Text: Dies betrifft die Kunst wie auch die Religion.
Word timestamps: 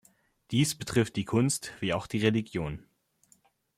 Dies 0.49 0.73
betrifft 0.73 1.15
die 1.15 1.25
Kunst 1.25 1.73
wie 1.79 1.93
auch 1.93 2.07
die 2.07 2.17
Religion. 2.17 2.83